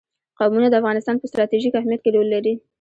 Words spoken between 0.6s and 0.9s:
د